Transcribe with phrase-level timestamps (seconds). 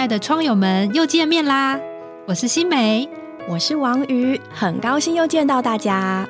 [0.00, 1.78] 亲爱的窗友们，又见面啦！
[2.26, 3.06] 我是新梅，
[3.46, 6.26] 我是王瑜，很高兴又见到大家。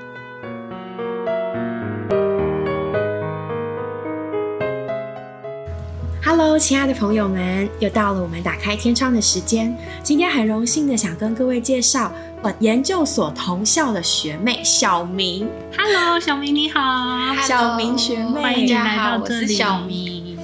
[6.21, 9.73] Hello，亲爱的朋友们，又到了我们打开天窗的时间。
[10.03, 12.11] 今天很荣幸的想跟各位介绍
[12.43, 15.49] 我研究所同校的学妹小明。
[15.79, 19.43] Hello，小明你好，小明学妹欢迎你来好，到这里。
[19.43, 20.37] 我是小明。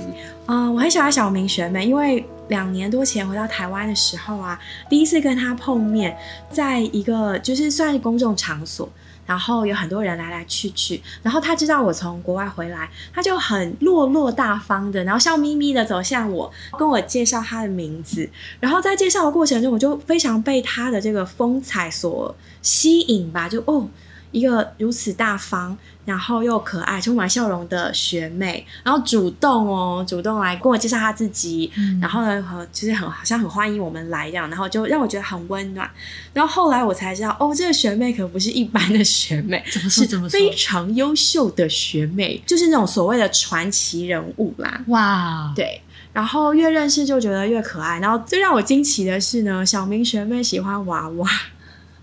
[0.47, 6.17] 嗯，我很喜欢小明学妹，因为两年多前回到台湾的时候啊，第一次跟他碰面，
[6.51, 8.89] 在一个就是算是公众场所，
[9.27, 18.29] 然后有很多人来来去去，然后他知道我从国外回来，他就很落落大方的，然后笑眯眯的走向我，跟我介绍他的名字，
[18.61, 23.89] 然后在介绍的过程中，我就非常被他的这个风采所吸引吧，就哦。
[24.31, 35.91] 一个如此大方，然后又可爱、充满笑容的学妹，然后主动哦，主动来跟我介绍她自己，嗯然后呢，和就是很好像很欢迎我们来这样，然后就让我觉得很温暖。
[36.33, 44.83] 然后后来我才知道，哦，这个学妹可不是一般的学妹， 怎么是怎么非常优秀的学妹，就是那种所谓的传奇人物啦。
[44.89, 45.81] 哇，对，
[46.13, 47.99] 然后越认识就觉得越可爱。
[48.01, 51.29] 然后最让我惊奇的是呢，小明学妹喜欢娃娃，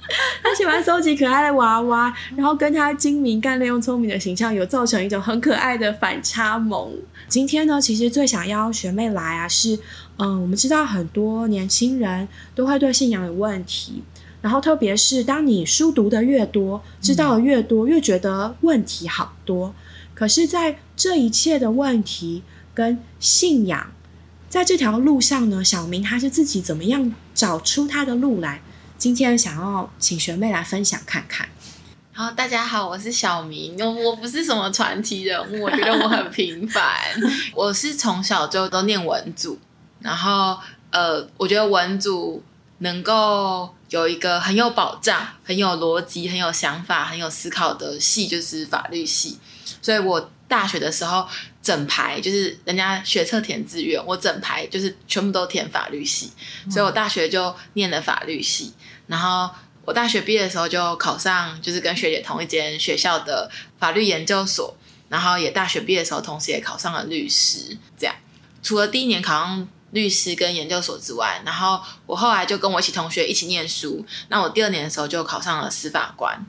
[0.43, 6.91] 她喜欢收集可爱的娃娃，然后跟他精明、干练又聪明的形象有造成一种很可爱的反差萌。
[7.27, 9.79] 今天呢，其实最想邀学妹来啊，是
[10.17, 14.03] 嗯，我们知道很多年轻人都会对信仰有问题。
[14.41, 19.73] 然后，特别是当你书读的越多，知道的越多，越觉得问题好多。
[20.13, 22.43] 可是，在这一切的问题
[22.73, 23.91] 跟信仰，
[24.49, 28.61] 在这条路上呢，小明他是自己怎么样找出他的路来？
[29.03, 31.45] 今天想要请学妹来分享看看。
[32.13, 33.75] 好，大家好，我是小明。
[33.77, 36.89] 我我不是什么传奇人物，我觉得我很平凡。
[37.53, 39.59] 我是从小就都念文组，
[39.99, 40.57] 然后
[40.89, 42.41] 呃，我觉得文组
[42.77, 49.37] 能够有一个很有保障、很有逻辑、很有想法、很有思考的系，就是法律系。
[49.81, 51.27] 所以我大学的时候，
[51.63, 56.29] 整排就是人家学测填志愿，我整排就是全部都填法律系，
[56.69, 58.73] 所以我大学就念了法律系。
[59.07, 59.49] 然后
[59.85, 64.75] 我大学毕业的时候就考上，就是跟学姐同一间学校的法律研究所，
[65.07, 67.77] 然后也大学毕业的时候，同时也考上了律师。
[67.97, 68.13] 这样，
[68.61, 74.05] 除了第一年考上律师跟研究所之外，然后我后来就跟我一起同学一起念书。
[74.27, 76.45] 那我第二年的时候就考上了司法官。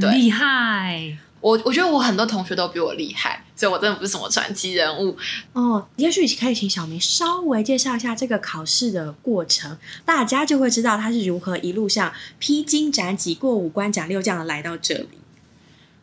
[0.00, 1.18] 对很厉害。
[1.40, 5.16] 我我觉得我很多同学都比我厉害，所以我真的不是什么传奇人物。
[5.52, 15.18] 哦，也许可以请小明稍微介绍一下这个考试的过程，大家就会知道他是如何一路上披荆斩棘、过五关斩六将的来到这里，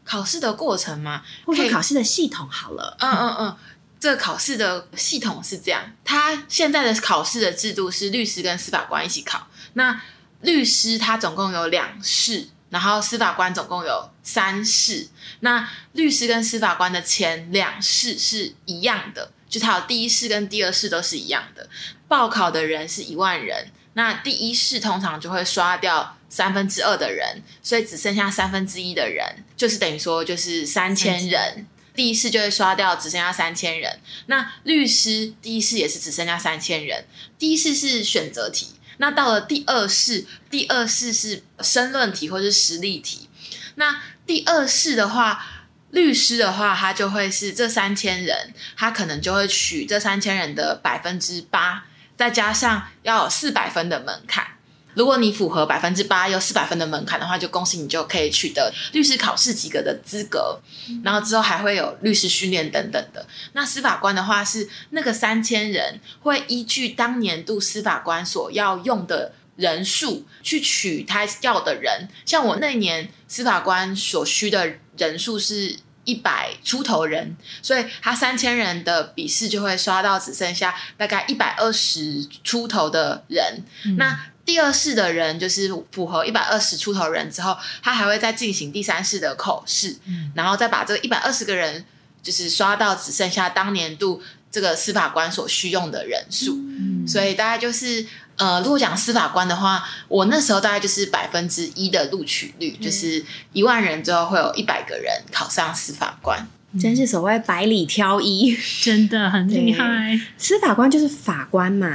[0.03, 2.97] 考试的过程吗，或者考试的系统好了。
[2.99, 3.57] 嗯嗯嗯，
[4.01, 9.47] 这个考试的系统是这样，他现在的考试的制度是律师跟司法官一起考。
[9.75, 10.01] 那
[10.41, 15.07] 律师他总共有两试，然后司法官总共有三试。
[15.41, 21.69] 那律师跟司法官的前两试是一样的，就他有第一试跟第二试都是一样的。
[22.07, 31.65] 报考的人是一万人，那第一试通常就会刷掉三分之二的人，所以只剩下三分之一的人，就是等于说就是三千人。
[31.95, 33.99] 第一试就会刷掉，只剩下三千人。
[34.25, 37.05] 那律师第一试也是只剩下三千人。
[37.39, 43.29] 第一试是选择题，那到了第二试，第二试是申论题或是实例题。
[43.75, 45.45] 那第二试的话，
[45.91, 51.85] 律师的话，他就会是这三千人，他可能就会取这三千人的百分之八，
[52.17, 54.54] 再加上要有四百分的门槛。
[54.95, 60.59] 如果你符合百分之八又四百分的门槛的话，就恭喜你就可以取得律师考试及格的资格，
[61.03, 63.25] 然后之后还会有律师训练等等的。
[63.53, 75.77] 那司法官的话是那个三千人会依据当年度司法官所要用的人数去取他要的人，像我那年司法官所需的人数是。
[76.05, 83.63] 一百出头人，所以他三千人的笔试就会刷到只剩下大概一百二十出头的人。
[83.97, 89.97] 那第二试的人就是符合一百二十出头人之后，他还会再进行第三试的口试，
[90.35, 91.83] 然后再把这个一百二十个人
[92.21, 96.59] 就是刷到只剩下当年度这个司法官所需用的人数。
[97.07, 98.05] 所以大概就是
[98.37, 103.23] 呃，如果讲司法官的话，我那时候大概就是百分之一的录取率，就是
[103.53, 106.47] 一万人之后会有一百个人考上司法官。
[106.77, 108.53] 真是所谓百里挑一，
[108.83, 110.19] 真的很厉害。
[110.37, 111.87] 司法官就是法官嘛，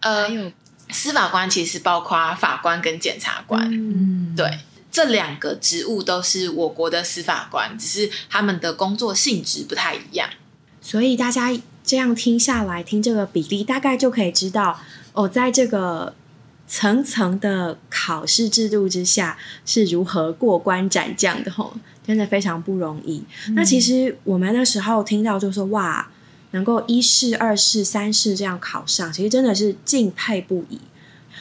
[0.00, 0.28] 呃
[0.90, 4.58] 司法官其实包括法官跟检察官，嗯，嗯，对，
[4.90, 10.28] 这两个职务都是我国的司法官，只是他们的工作性质不太一样。
[10.82, 11.50] 所以大家
[11.84, 14.80] 这样听下来，听这个比例，大概就可以知道，
[15.14, 16.14] 哦，在这个
[16.68, 21.74] 层层的考试制度之下，是如何过关斩将的吼，
[22.06, 23.24] 真的非常不容易。
[23.54, 26.10] 那其实我们那时候听到就说哇，
[26.50, 30.80] 能够一试、二试、三试这样考上，其实真的是敬佩不已。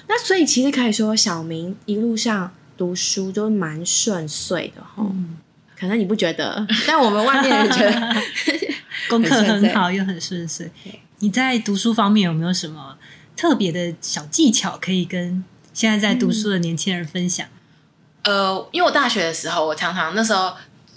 [0.07, 5.11] 那所以其实可以说，小明一路上读书都蛮顺遂的吼。
[5.75, 8.15] 可能你不觉得， 但我们外面人觉得
[9.09, 10.69] 功课很好又很顺遂。
[11.19, 12.97] 你在读书方面有没有什么
[13.35, 15.44] 特别的小技巧可以跟
[15.74, 17.47] 现在在读书的年轻人分享？
[18.24, 20.53] 呃，因为我大学的时候，我常常那时候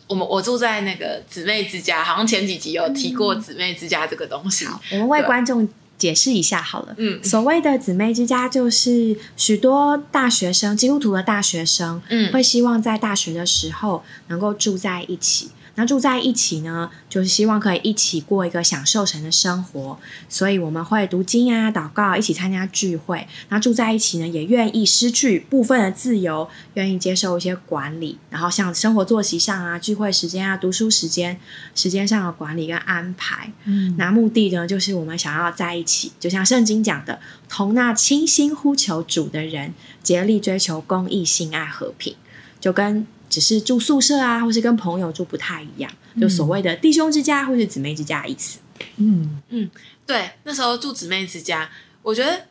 [0.06, 4.67] 我们我住在那个姊妹之家，好像前几集有提过姊妹之家这个东西。
[4.93, 5.69] 我们为观众
[5.99, 6.94] 解释一下好了。
[6.99, 15.50] 嗯所谓的姊妹之家，就是许多大学生，基督徒的大学生，嗯会希望在大学的时候能够住在一起。
[15.76, 23.26] 那住在一起呢，就是希望可以一起过一个享受神的生活，所以我们会读经啊、祷告，一起参加聚会。
[23.50, 31.38] 那住在一起呢，也愿意失去部分的自由，愿意接受一些管理，然后像生活作息上啊、聚会时间啊、读书时间、
[31.75, 33.52] 时间上的管理跟安排。
[33.67, 42.17] 嗯，那目的呢，就是我们想要在一起，就像圣经讲的，同那清心呼求主的人，竭力追求公义、性爱、和平，
[42.58, 45.90] 就跟只是住宿舍啊，或是跟朋友住不太一样，
[46.20, 48.58] 就所谓的弟兄之家或是姊妹之家的意思。
[48.96, 49.70] 嗯嗯
[50.06, 51.70] 对，那时候住姊妹之家，
[52.02, 52.46] 我觉得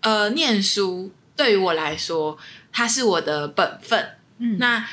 [0.00, 2.36] 呃，念书对于我来说，
[2.72, 4.08] 它是我的本分。
[4.38, 4.86] 嗯那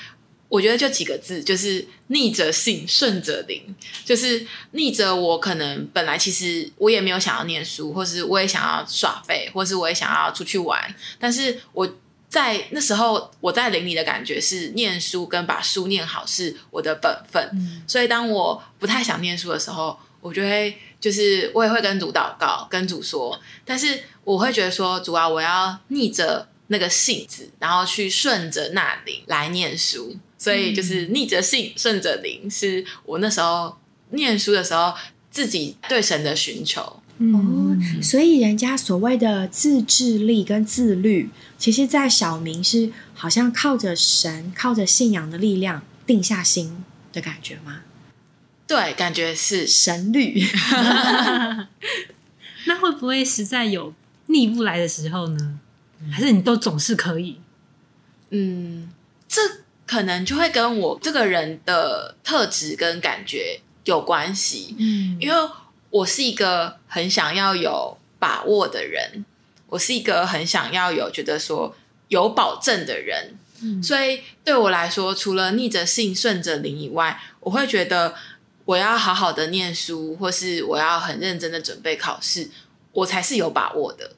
[0.50, 3.76] 我觉得就几个字，就是逆着性，顺着灵。
[4.06, 11.92] 就是逆着我，可能本来其实我也没有想要念书，或是我也想要耍废，或是我也想要出去玩，但是我。
[12.34, 17.84] 在那时候，我在灵里的感觉是念书跟把书念好是我的本分，嗯。
[17.88, 33.78] 所以当我不太想念书的时候，我就会就是我也会跟主祷告，跟主说，但是我会觉得说主啊，我要逆着那个性子，然后去顺着那灵来念书，所以就是逆着性，顺着灵，是我那时候
[34.10, 34.92] 念书的时候
[35.30, 37.00] 自己对神的寻求。
[37.20, 46.84] 哦，所以人家所谓的自制力跟自律，其实，在小明是好像靠着神、靠着信仰的力量定下心
[47.14, 47.82] 的感觉吗？
[48.66, 50.42] 对，感觉是神律。
[52.66, 53.94] 那会不会实在有
[54.28, 55.60] 逆不来的时候呢？
[56.12, 57.40] 还是你都总是可以？
[58.32, 58.90] 嗯，
[59.28, 59.42] 这
[59.86, 64.76] 可能就会跟我这个人的特质跟感觉有关系。
[64.80, 65.36] 嗯因为
[65.94, 69.24] 我是一个很想要有把握的人，
[69.68, 71.76] 我是一个很想要有觉得说
[72.08, 78.16] 有保证的人，嗯所以对我来说，除了逆着性顺着灵以外，我会觉得
[78.66, 82.50] 我要好好的念书，或是我要很认真的准备考试，
[82.92, 84.14] 我才是有把握的。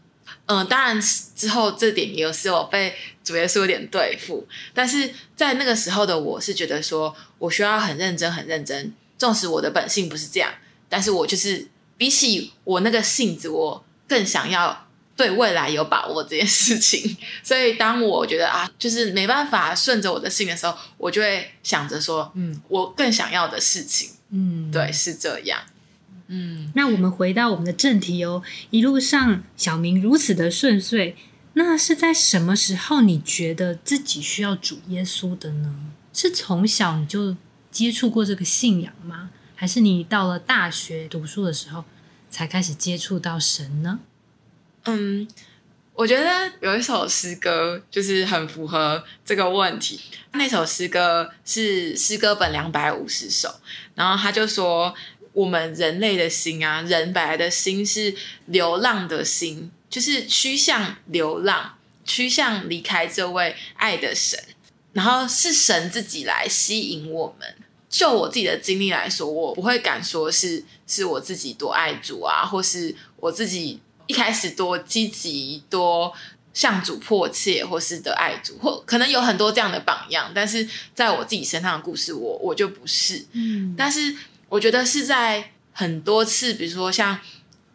[0.46, 0.98] 嗯，当然
[1.36, 10.54] 之后这点也有是我被主耶稣有点对付，但是在那个时候的我是觉得说我需要很认真、很认真，纵使我的本性不是这样，
[10.96, 17.18] 但是我就是比起我那个性子，我更想要对未来有把握这件事情。
[17.44, 25.60] 所以当我觉得啊，就是没办法顺着我的性的时候，我就会想着说，嗯，我更想要的事情，嗯，对，是这样。
[26.28, 31.18] 嗯，那我们回到我们的正题哦，一路上小明如此的顺遂，
[31.56, 35.76] 那是在什么时候你觉得自己需要主耶稣的呢？
[36.14, 37.36] 是从小你就
[37.70, 39.32] 接触过这个信仰吗？
[39.56, 41.84] 还是你到了大学读书的时候
[42.30, 44.00] 才开始接触到神呢？
[44.84, 45.28] 嗯，
[45.94, 50.00] 我觉得有一首诗歌就是很符合这个问题。
[50.34, 53.56] 那首诗歌是诗歌本两百五十首，
[53.96, 54.94] 然后他就说，
[55.32, 58.14] 我们人类的心啊，人本来的心是
[58.48, 64.38] 流浪的心，就是趋向流浪，趋向离开这位爱的神，
[64.92, 67.56] 然后是神自己来吸引我们。
[67.96, 76.12] 就我自己的经历来说，我不会敢说是是我自己多爱主啊，或是我自己一开始多积极、多
[76.54, 83.26] 向主迫切，或是的爱主，或可能有很多这样的榜样，但是在我自己身上的故事，我我就不是。
[83.32, 84.14] 嗯但是
[84.50, 87.18] 我觉得是在很多次，比如说像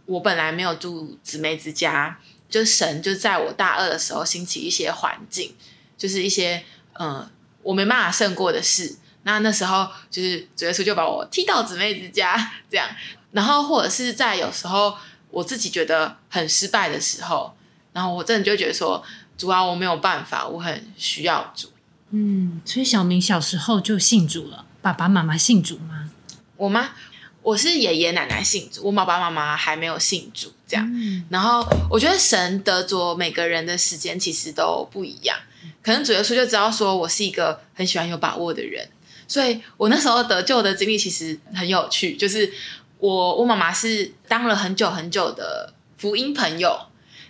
[0.04, 5.54] 我本来没有住姊妹之家，就神就在我大二的时候兴起一些环境，
[5.96, 6.62] 就是一些
[6.92, 7.30] 嗯、呃
[7.62, 8.96] 我没办法胜过的事。
[9.22, 12.88] 那那时候就是主耶稣就把我踢到姊妹之家 这样，
[13.32, 14.96] 然后或者是在有时候
[15.30, 17.54] 我自己觉得很失败的时候，
[17.92, 19.02] 然后我真的就觉得说
[19.36, 21.68] 主啊，我没有办法，我很需要主。
[22.10, 26.10] 嗯，所以小明小时候就信主了，爸爸妈妈信主吗？
[26.56, 26.90] 我吗？
[27.42, 30.86] 我是爷爷奶奶信主，我爸爸妈妈还没有信主，这样。
[30.92, 35.38] 嗯然后我觉得神得着每个人的时间其实都不一样，
[35.82, 38.86] 可能主耶稣就知道说我是一个很喜欢有把握的人，
[39.30, 42.52] 所以我那时候得救的经历其实很有趣，就是
[42.98, 46.76] 我我妈妈是当了很久很久的福音朋友，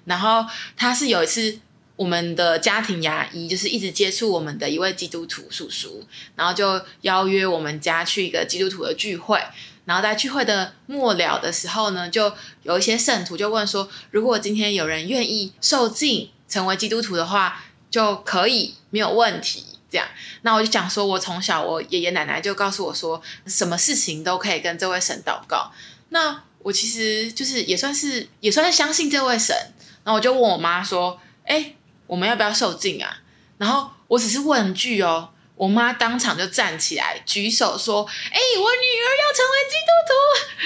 [0.07, 1.59] 然后她是有一次。
[2.01, 6.03] 我们的家庭牙医就是一直接触我们的一位基督徒叔叔，
[6.35, 9.39] 然后就邀约我们家去一个基督徒的聚会，
[9.85, 19.70] 然后在聚会的末了的时候呢，就有一些圣徒就问说，如果今天有人愿意受浸成为基督徒的话，就可以没有问题。
[19.91, 20.07] 这样，
[20.43, 25.73] 那我就讲说，我从小我爷爷奶奶就告诉我说，什么事情都可以跟这位神祷告。
[26.11, 29.57] 那我其实就是也算是也算是相信这位神，
[30.05, 31.75] 然后我就问我妈说，哎，
[32.07, 33.19] 我们要不要受浸啊？
[33.59, 35.31] 然后我只是问句哦，
[35.61, 38.03] 我妈当场就站起来举手说
[38.33, 40.15] ：“哎、我女儿要成为基督徒。”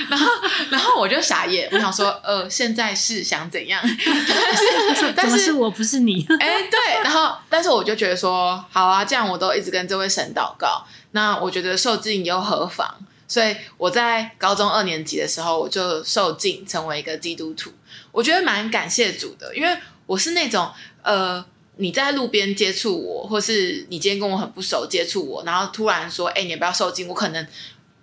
[0.08, 3.82] 然后，然后我就傻眼，我想说，呃，现在是想怎样？
[3.82, 6.24] 但是，但是我不是你？
[6.38, 12.88] 哎、对，然后但是我就觉得说，好啊，这样我都一直跟这位神祷告，那我觉得受浸又何妨？
[13.26, 17.72] 所以我在高中二年级的时候，我就受浸成为一个基督徒，
[18.12, 20.70] 我觉得蛮感谢主的，因为我是那种
[21.02, 21.44] 呃，
[21.76, 27.08] 你在路边接触我，或是你今天跟我很不熟接触我，然后突然说，哎、你要不要受惊？
[27.08, 27.46] 我可能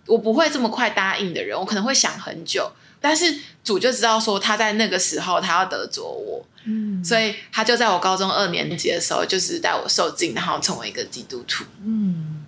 [0.08, 2.70] 我不会这么快答应的人，我可能会想很久。
[3.00, 11.64] 但是主就知道说他在那个时候他要得着我，嗯所以他就在我高中二年级的时候，就是带我受浸，然后成为一个基督徒。
[11.84, 12.46] 嗯，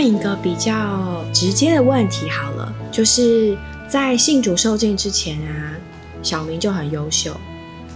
[0.00, 3.54] 问一个比较直接的问题好了，就是
[3.86, 5.76] 在信主受浸之前啊，
[6.22, 7.32] 小明就很优秀；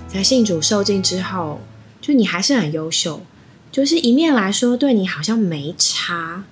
[0.06, 1.62] 在信主受浸之后，
[2.02, 3.22] 就你还是很优秀。
[3.72, 6.44] 就是一面来说对你好像没差，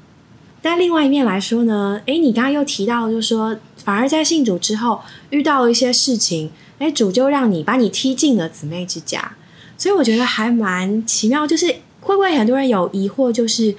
[0.63, 9.37] 但另外一面来说呢，诶，你刚刚又提到，就是说反而在信主之后遇到了一些事情，诶，主就让你把你踢进了姊妹之家，
[9.77, 11.47] 所以我觉得还蛮奇妙。
[11.47, 11.67] 就是
[12.01, 13.77] 会不会很多人有疑惑，就是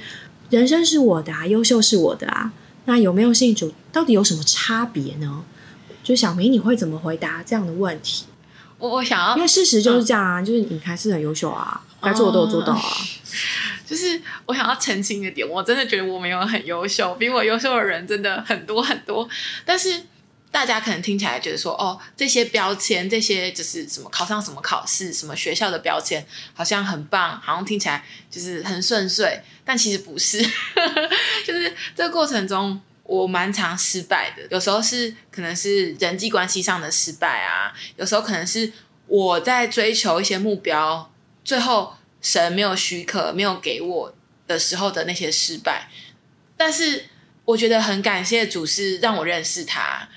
[0.50, 2.51] 人生是我的啊，优秀是我的啊，
[2.85, 5.43] 那有没有信主到底有什么差别呢？
[6.03, 8.25] 就小明，你会怎么回答这样的问题？
[8.77, 12.81] 我我想要因为事实就是这样啊，就是你还是很优秀啊，该做的都有做到啊。
[13.88, 19.27] 就是我想要澄清一个点，我真的觉得我没有很优秀，比我优秀的人真的很多很多。
[19.65, 20.01] 但是
[20.53, 30.38] 大家可能听起来觉得说，哦，这些标签，这些就是什么考上什么考试，什么学校的标签，好像很棒，好像听起来就是很顺遂，但其实不是。
[31.43, 38.72] 就是这个过程中，我蛮常失败的，有时候是可能是人际关系上的失败啊，有时候可能是
[39.07, 41.12] 我在追求一些目标，
[41.43, 44.15] 最后神没有许可，没有给我
[44.48, 45.89] 的时候的那些失败。
[46.55, 47.05] 但是
[47.45, 50.07] 我觉得很感谢主是让我认识他，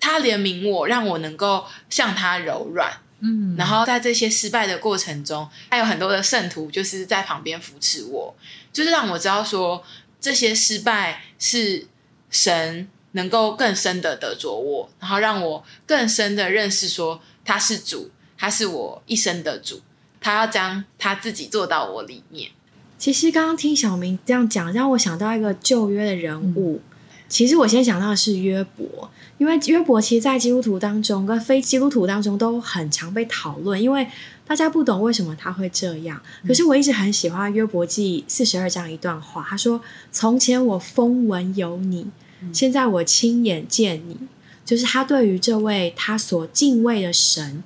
[0.00, 2.90] 他怜悯我，让我能够向他柔软。
[3.20, 8.34] 嗯，然后在这些失败的过程中，还有很多的圣徒就是在旁边扶持我，
[8.72, 9.84] 就是让我知道说
[10.18, 11.86] 这些失败是
[12.30, 19.82] 神能够更深的得着我，然后让我更深的认识说他是主，他是我一生的主，
[20.18, 22.50] 他要将他自己做到我里面。
[22.96, 26.80] 其实刚刚听小明这样讲，让我想到一个旧约的人物。
[27.28, 34.06] 其实我先想到的是约伯，因为约伯其实，在基督徒当中跟非基督徒当中都很常被讨论，因为
[34.46, 36.20] 大家不懂为什么他会这样。
[36.46, 39.80] 可是我一直很喜欢约伯记四十二章一段话，他说
[40.12, 42.06] ：“从前我风闻有你，
[42.52, 44.18] 现在我亲眼见你。”
[44.62, 47.64] 就是他对于这位他所敬畏的神，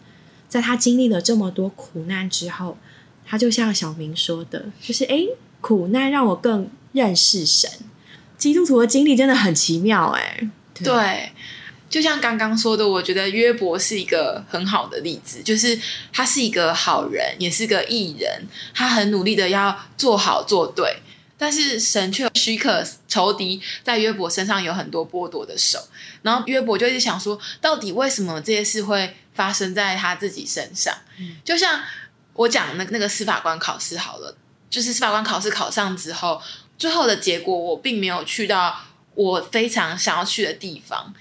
[0.49, 2.79] 在他经历了这么多苦难之后，
[3.27, 5.27] 他就像小明说的，就是诶，
[5.61, 7.69] 苦难让我更认识神。
[8.39, 11.33] 基督徒的经历真的很奇妙、诶，对，
[11.95, 15.79] 就像刚刚说的，我觉得约伯是一个很好的例子，就是
[16.13, 20.97] 他是一个好人，也是个艺人，他很努力的要做好做对，
[21.39, 25.79] 但是神却许可仇敌在约伯身上有很多剥夺的手，
[26.23, 30.93] 然后约伯就一直想说，到底为什么这些事会发生在他自己身上？
[31.45, 31.81] 就像
[32.33, 34.37] 我讲那那个司法官考试好了，
[34.69, 36.43] 就是司法官考试考上之后，
[36.77, 38.81] 最后的结果我并没有去到
[39.15, 41.15] 我非常想要去的地方。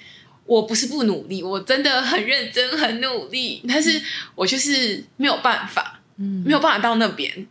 [0.46, 4.02] 我不是不努力，我真的很认真、很努力，但是
[4.36, 6.00] 我就是没有办法。
[6.18, 7.48] 嗯没有办法到那边。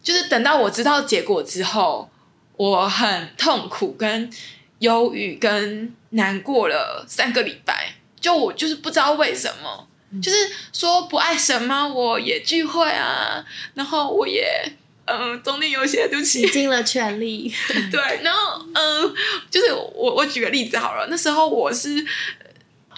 [0.00, 2.08] 就是等到我知道结果之后，
[2.56, 4.30] 我很痛苦、跟
[4.78, 7.94] 忧郁、跟难过了三个礼拜。
[8.20, 9.88] 就我就是不知道为什么，
[10.22, 10.36] 就是
[10.72, 11.86] 说不爱神吗？
[11.88, 14.72] 我也聚会啊，然后我也
[15.06, 17.52] 嗯、呃，中间有些对不起洗，尽了全力。
[17.90, 19.14] 对，然后嗯，
[19.50, 22.04] 就是我我举个例子好了，那时候我是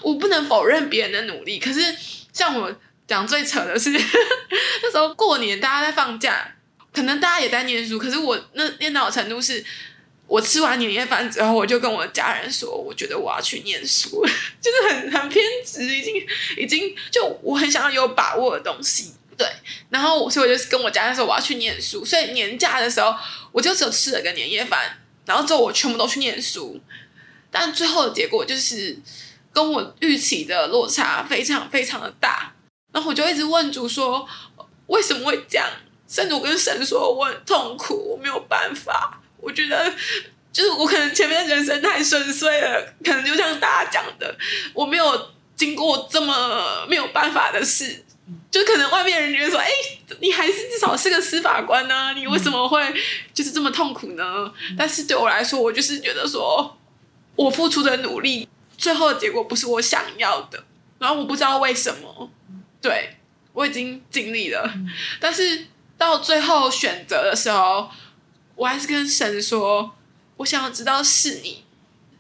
[0.02, 1.80] 我不能否认别人的努力，可是
[2.32, 2.74] 像我
[3.06, 3.90] 讲最扯的是，
[4.82, 6.54] 那时候过年大家在放假，
[6.92, 9.64] 可能大家也在念书，可是我那念到的程度是。
[10.28, 14.22] 我吃完年夜饭之后，我就跟我家人说，我觉得我要去念书，
[14.60, 16.14] 就是很很偏执，已经
[16.58, 19.48] 已经就我很想要有把握的东西，对。
[19.88, 23.14] 然后所以我就跟我家人说我要去念书，所以年假的时候
[23.52, 26.78] 我就只有吃了个年夜饭，然后之后我全部都去念书，
[27.50, 28.98] 但最后的结果就是
[29.52, 32.52] 跟我预期的落差非常非常的大，
[32.92, 34.28] 然后我就一直问主说
[34.88, 35.66] 为什么会这样，
[36.06, 39.94] 甚至我跟神说我很痛苦，我没有办法，我觉得。
[40.50, 44.34] 就是我可能前面人生太顺遂了，可能就像大家讲的，
[44.72, 48.04] 我没有经过这么没有办法的事，
[48.50, 49.68] 就可能外面人觉得说，哎、
[50.20, 52.82] 你还是至少是个司法官呢、你为什么会
[53.32, 54.52] 就是这么痛苦呢？
[54.76, 56.78] 但是对我来说，我就是觉得说，
[57.36, 60.64] 我付出的努力，最后的结果不是我想要的，
[60.98, 62.30] 然后我不知道为什么，
[62.80, 63.16] 对
[63.52, 64.72] 我已经尽力了，
[65.20, 65.66] 但是
[65.96, 67.90] 到最后选择的时候，
[68.54, 69.94] 我还是跟神说，
[70.36, 71.64] 我想要知道是你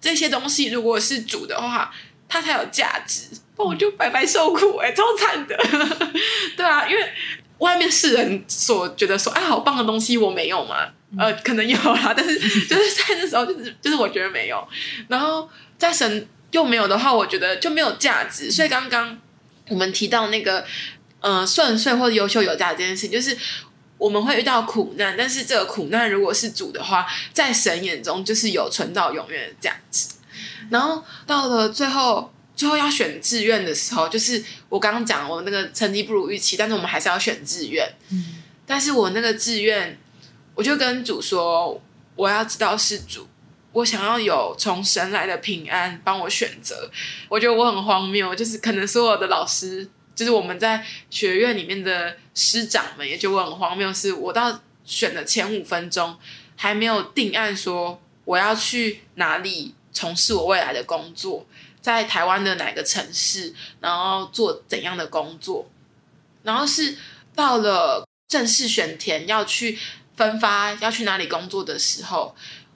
[0.00, 1.92] 这些东西，如果是主的话，
[2.28, 5.56] 它才有价值，我就白白受苦哎、超惨的。
[6.56, 7.12] 对啊，因为
[7.58, 10.86] 外面世人所觉得说，哎，好棒的东西我没有嘛，
[11.18, 14.66] 呃，可能有啦，但是就是在那时候，就是就是我觉得没有，
[15.08, 18.50] 然后在神又没有的话，我觉得就没有价值。
[18.50, 19.18] 所以刚刚
[19.68, 20.64] 我们提到那个，
[21.20, 23.36] 呃，顺遂或者优秀有价值这件事情，就是。
[23.98, 30.10] 我们会遇到苦难，但是这个苦难如果是主的话，在神眼中就是有存到永远的价值。
[30.70, 37.88] 然后到了最后，最后要选志愿的时候，就是我刚刚讲我那个成绩不如预期，但是我们还是要选志愿。
[38.10, 38.34] 嗯
[38.66, 39.98] 但是我那个志愿，
[40.54, 41.80] 我就跟主说，
[42.14, 43.26] 我要知道是主，
[43.72, 46.90] 我想要有从神来的平安帮我选择。
[47.30, 56.14] 我觉得我很荒谬，就是可能所有的老师，就是我们在学院里面的师长们，也觉得我很荒谬，是我到选的前五分钟
[56.54, 61.46] 还没有定案，说我要去哪里从事我未来的工作，
[61.80, 65.70] 在台湾的哪个城市，然后做怎样的工作，
[66.42, 66.96] 然后是
[67.34, 69.78] 到了正式选填要去
[70.16, 72.34] 分发要去哪里工作的时候，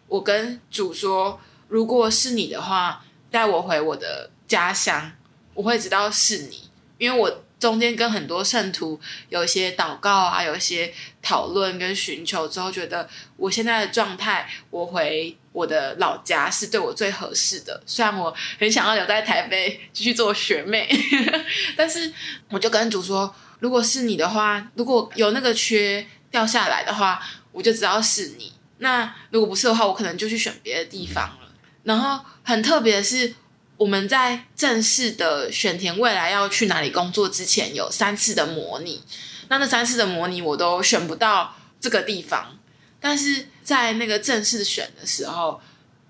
[0.09, 5.13] 我跟主说，如果是你的话，带我回我的家乡，
[5.55, 17.81] 我会知道是你，因为我中间跟很多圣徒有一些祷告啊，有一些讨论跟寻求之后，觉得我现在的状态，我回我的老家是对我最合适的。
[17.87, 20.91] 虽然我很想要留在台北继续做学妹，
[21.79, 22.13] 但是
[22.51, 27.23] 我就跟主说，如果是你的话，如果有那个缺掉下来的话，
[27.53, 28.53] 我就知道是你。
[28.79, 31.39] 那如果不是的话，我可能就去选别的地方了。
[31.85, 33.33] 然后很特别的是，
[33.77, 39.03] 我们在正式的选填未来要去哪里工作之前，有三次的模拟。
[39.49, 42.57] 那那三次的模拟我都选不到这个地方，
[43.01, 45.61] 但是在那个正式选的时候，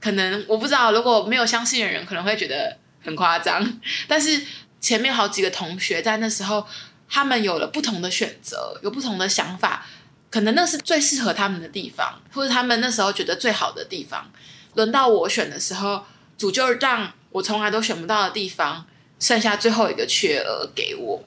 [0.01, 4.41] 可能我不知道，如果没有相信的人可能会觉得很夸张，但是
[4.81, 6.67] 前面好几个同学在那时候，
[7.09, 9.87] 他们有了不同的选择，有不同的想法，
[10.31, 14.31] 可能那是最适合他们的地方，或者他们那时候觉得最好的地方。
[14.75, 16.05] 轮到我选的时候，
[16.39, 18.87] 主就让我从来都选不到的地方，
[19.19, 21.25] 剩下最后一个缺额给我。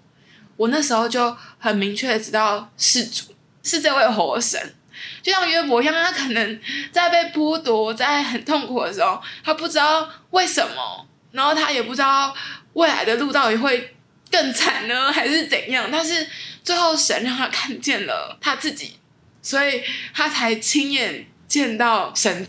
[0.56, 4.74] 我那时候就很明确的知道是主，是这位活神。
[5.22, 6.60] 就像约伯一样，他可能
[6.92, 12.34] 在被剥夺、在很痛苦的时候，他不知道为什么，然后他也不知道
[12.74, 13.96] 未来的路到底会
[14.32, 15.90] 更惨呢，还是怎样。
[15.92, 16.26] 但是
[16.64, 18.98] 最后神让他看见了他自己，
[19.42, 22.48] 所以他才亲眼见到神。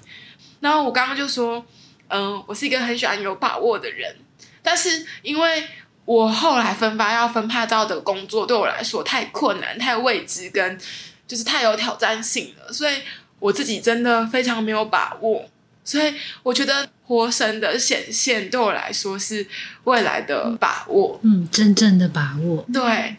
[0.61, 1.67] 然后我刚刚就说，
[2.09, 4.15] 嗯、我是一个很喜欢有把握的人，
[4.63, 5.65] 但是因为
[6.05, 10.79] 我后来分发要分派到的工作对我来说太困难、太未知，跟
[11.27, 12.95] 就是太有挑战性了，所以
[13.39, 15.45] 我自己真的非常没有把握。
[15.85, 19.47] 所以我觉得活神的显现对我来说是
[19.85, 21.21] 未来的把握。
[21.23, 22.65] 嗯，真正的把握。
[22.73, 23.17] 对，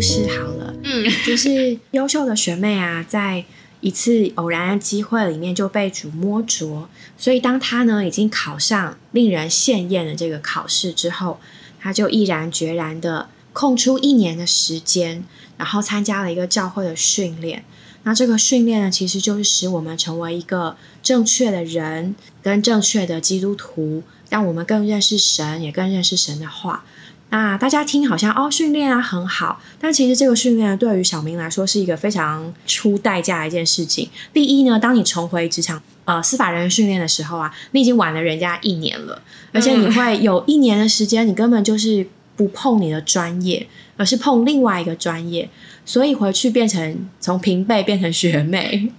[0.00, 0.74] 故事好了。
[0.82, 3.44] 嗯，就是优秀的学妹啊，在
[3.82, 11.38] 一次偶然的机会里面就被主摸着，所以当她呢已经考上令人羡艳的这个考试之后，
[11.78, 15.22] 她就毅然决然的空出一年的时间，
[15.58, 17.62] 然后参加了一个教会的训练。
[18.04, 26.86] 那这个训练呢，其实就是使我们成为一个正确的人，跟正确的基督徒，让我们更认识神，也更认识神的话。
[27.30, 34.10] 那大家听好像哦，训练啊很好，但其实这个训练对于小明来说是一个非常出代价的一件事情。
[34.32, 43.66] 第一呢，当你重回职场呃司法人员训练的时候啊，你已经晚了人家一年了，而且你会有一年的时间，你根本就是不碰你的专业，
[43.96, 45.48] 而是碰另外一个专业，
[45.84, 48.92] 所以回去变成从平辈变成学妹。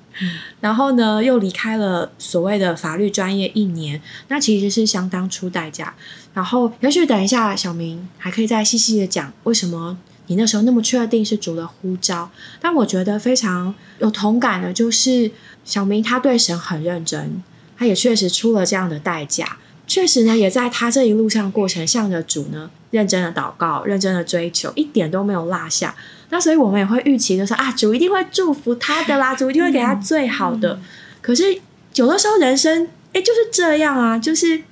[0.60, 5.94] 然后呢，又离开了所谓的法律专业一年，那其实是相当出代价。
[6.34, 9.98] 然后，也许等一下小明还可以再细细的讲为什么
[10.28, 12.30] 你那时候那么确定是主的呼召。
[12.62, 15.32] 但我觉得非常有同感的，就是
[15.66, 17.44] 小明他对神很认真，
[17.78, 25.96] 他也确实出了这样的代价，确实呢，也在他这一路上过程向着主呢认真的祷告，认真的追求，一点都没有落下。
[26.34, 30.80] 那所以我们也会预期的说啊，主一定会祝福他的啦，主一定会给他最好的。
[31.22, 31.60] 可是
[31.96, 34.64] 有的时候人生哎就是这样啊，就是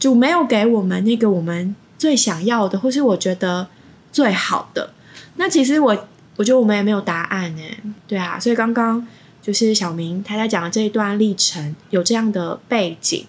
[0.00, 3.68] 主没有给我们那个我们最想要的，或是我觉得
[4.10, 4.92] 最好的。
[5.36, 7.62] 那其实我我觉得我们也没有答案呢，
[8.08, 8.38] 对啊。
[8.40, 9.06] 所以刚刚
[9.40, 13.24] 就是小明他在讲的这一段历程有这样的背景，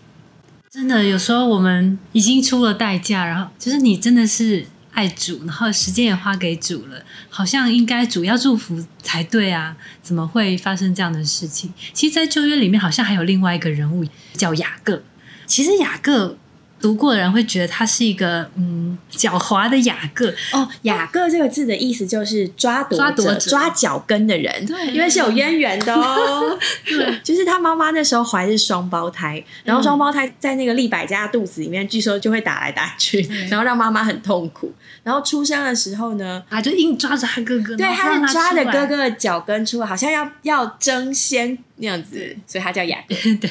[0.71, 4.65] 真的有时候我们已经出了代价，然后就是你真的是。
[4.95, 9.77] 爱主，然后时间也花给主了，好像应该主要祝福才对啊？
[10.01, 11.71] 怎么会发生这样的事情？
[11.93, 14.03] 其实，在旧约里面，好像还有另外一个人物
[14.33, 15.03] 叫雅各。
[15.45, 16.37] 其实雅各。
[16.85, 26.55] 读过的人会觉得他是一个嗯狡猾的雅各哦，雅各这个字的意思就是抓夺抓夺抓脚跟的人，对，因为是有渊源的哦。
[26.85, 33.19] 对， 就是他妈妈那时候怀是双胞胎，然后双胞胎在那个利百家肚子里面，据说就会打来打去，
[33.49, 34.71] 然后让妈妈很痛苦。
[35.01, 43.15] 然后出生的时候呢，啊，就硬抓着他哥哥，对，他是抓着哥哥的脚跟出来，好像要要争先那样子，所以他叫雅各。
[43.41, 43.49] 对。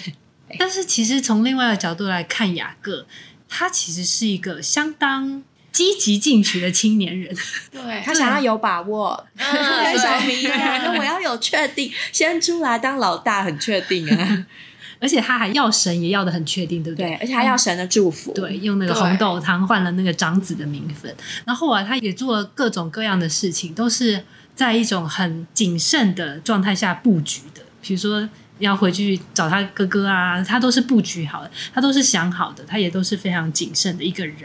[0.58, 3.06] 但是其实从另外的角度来看，雅各
[3.48, 7.34] 他其实是一个相当积极进取的青年人。
[7.72, 14.46] 对他想要有把握， 跟小明一样，我要有确定，先出来当老大，很确定啊。
[15.00, 17.14] 而且他还要神，也要的很确定，对不对？
[17.16, 18.32] 而且还要神的祝福。
[18.32, 21.14] 对，用那个红豆汤换了那个长子的名分。
[21.44, 28.28] 然后啊，他也做了各种各样的事情，都是在一种很谨慎的状态下布局的，比如说。
[28.58, 34.36] 要回去找他哥哥啊，他都是布局好的，他都是想好的，他也都是非常谨慎的一个人。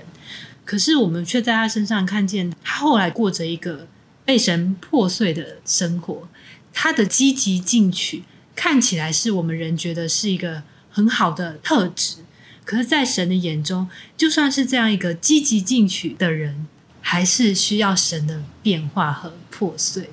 [0.65, 3.88] 可是我们却在他身上看见他后来过着一个
[4.24, 6.28] 被神破碎的生活。
[6.72, 8.24] 他的积极进取
[8.56, 12.17] 看起来是我们人觉得是一个很好的特质，
[12.63, 16.67] 可是，在神的眼中，就算是这样一个积极进取的人，
[17.02, 20.10] 还是需要神的变化和破碎。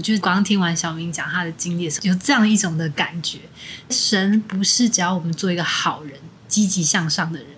[0.00, 3.40] 我就是刚刚听完小明讲他的经历的时候，有这样一种的感觉：
[3.90, 6.14] 神不是只要我们做一个好人、
[6.48, 7.48] 积极向上的人，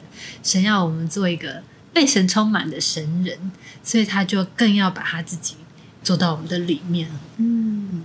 [0.43, 3.53] 神要我们做一个被神充满的神人，
[3.85, 5.55] 所以他就更要把他自己
[6.03, 7.09] 做到我们的里面。
[7.37, 8.03] 嗯，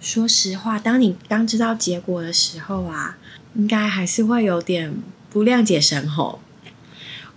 [0.00, 3.16] 说实话，当你刚知道结果的时候啊，
[3.54, 4.92] 应该还是会有点
[5.30, 6.40] 不谅解神吼。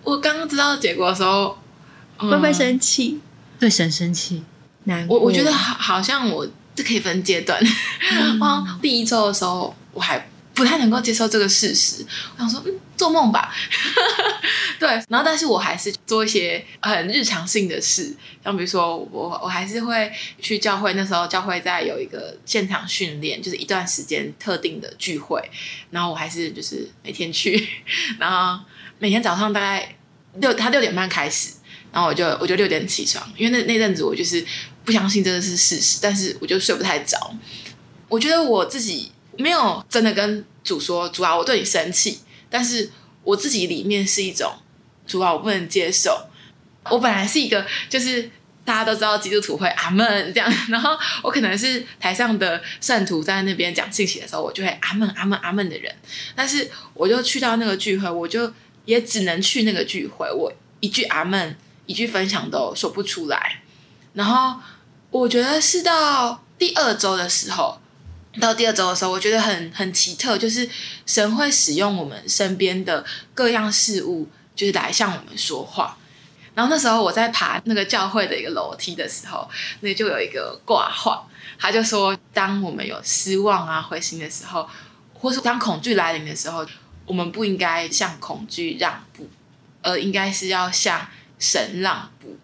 [0.01, 1.59] 我刚刚知道结果的时候，
[2.17, 3.19] 会不会生气？
[3.59, 4.41] 对神生气。
[5.07, 7.61] 我我觉得好，好像我这可以分阶段。
[8.39, 12.05] 啊， 第一周的时候，我还不太能够接受这个事实。
[12.35, 13.53] 我想说，嗯，做梦吧。
[14.79, 20.93] 对，然后但是我还是做一些很日常性的事，像比如说，我我还是会去教会。
[20.93, 25.39] 那时候教会在有一个现场训练，就是一段时间特定的聚会，
[25.91, 27.67] 然后我还是就是每天去，
[28.17, 28.63] 然后
[28.97, 29.95] 每天早上大概
[30.35, 31.53] 六，他六点半开始。
[31.93, 34.41] 然后我就我就六点起床，因为那那阵子我就是
[34.91, 37.17] 不相信这个是事实，但是我就睡不太着。
[38.09, 42.91] 我觉得我自己没有真的跟主说主啊，我对你生气，但是
[43.23, 44.51] 我自己里面是一种
[45.07, 46.27] 主啊，我不能接受。
[46.89, 48.29] 我本来是一个就是
[48.65, 55.95] 大家都知道基督徒会阿门这样，然后我可能是台上的圣徒在那边讲信息的时候，我就会阿门阿门阿门的人。
[56.35, 58.51] 但是我就去到那个聚会，我就
[58.83, 60.51] 也只能去那个聚会，我
[60.81, 61.55] 一句阿门。
[61.87, 63.59] 一句分享都说不出来，
[64.13, 64.57] 然后
[65.11, 67.77] 我觉得是到第二周的时候，
[68.39, 70.67] 到第二周的时候，我觉得很很奇特，就是
[71.05, 75.97] 神会使用我们身边的各样事物，就是来向我们说话。
[76.55, 79.49] 然后那时候我在爬那个教会的一个楼梯的时候，
[79.81, 81.27] 那就有一个挂画，
[81.59, 84.69] 他就说，当我们有失望啊、灰心的时候，
[85.13, 86.65] 或是当恐惧来临的时候，
[87.05, 89.29] 我们不应该向恐惧让步，
[89.81, 91.05] 而应该是要向
[91.37, 92.37] 神让步。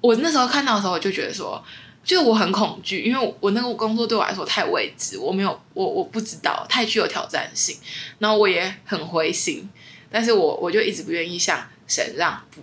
[0.00, 1.62] 我那时候看到的时候，我就觉得说，
[2.04, 7.76] 就我很恐惧，因为我那个工作对我来说太未知，我没有，我我不知道，太具有挑战性，
[8.18, 9.68] 然后我也很灰心，
[10.10, 12.62] 但是我我就一直不愿意向神让步。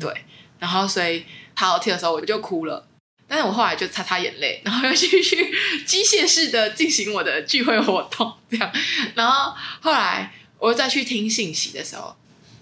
[0.00, 0.12] 对，
[0.58, 2.84] 然后所以爬楼梯的时候我就哭了，
[3.28, 5.54] 但是我后来就擦擦眼泪， 然后又继续
[5.86, 8.72] 机械式的进行我的聚会活动，这样，
[9.14, 12.16] 然后后来我又再去听信息的时候，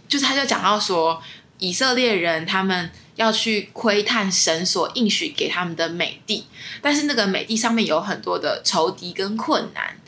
[0.09, 1.23] 就是他就讲到说，
[1.59, 6.47] 以色列人他们要去窥探神所应许给他们的美地，
[6.81, 10.01] 但是那个美地上面有很多的仇敌跟困难。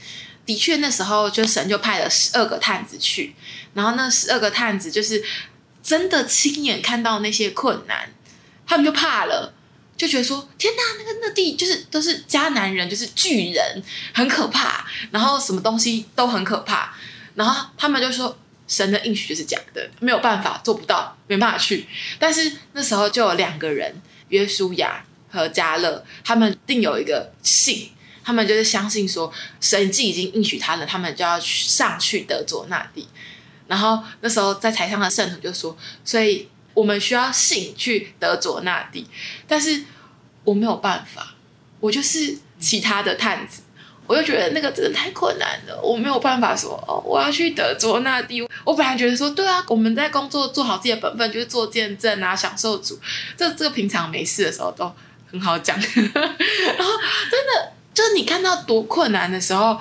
[0.46, 3.34] 的确，那时候就神就派了十二个探子去，
[3.74, 5.22] 然后那十二个探子就是。
[5.80, 8.12] 真的亲眼看到那些困难，
[8.66, 9.54] 他们就怕了，
[9.96, 14.86] 就觉得说：天哪，那个那地就是都是迦南人，就是巨人，很可怕。
[15.12, 16.94] 然后什么东西都很可怕。
[17.36, 18.36] 然后他们就说：
[18.68, 21.86] 神的应许就是假的，没有办法，做不到，没办法去。
[22.18, 27.90] 但是那时候就有两个人，约书亚和加勒，他们定有一个信，
[28.22, 33.08] 他们就是相信说，神既已经应许他了，他们就要去上去得着那地。
[33.66, 39.06] 然后那时候在台上的圣徒就说：“所以我们需要信去得着那地，
[39.46, 39.82] 但是
[40.44, 41.34] 我没有办法，
[41.80, 43.60] 我就是其他的探子，
[44.08, 48.42] 我就觉得那个真的太困难了，我没有办法说哦，我要去德州那地。
[48.64, 52.98] 我本来觉得说，对啊，我们在工作做好自己的本分，就是做见证啊，享受主。
[53.36, 54.90] 这这个平常没事的时候都
[55.30, 56.92] 很好讲， 然后
[57.30, 59.78] 真的就是你看到多困难的时候。”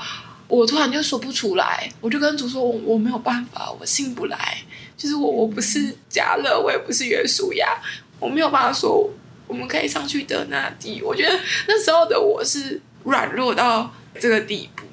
[0.50, 4.58] 我突然就说不出来，我就跟主说：“我我没有办法，我信不来。
[4.96, 7.78] 就是我我不是加勒，我也不是约书亚，
[8.18, 9.10] 我没有办法说
[9.46, 11.02] 我们可以上去德那地。
[11.02, 11.38] 我觉得
[11.68, 14.84] 那时候的我是软弱到这个地步，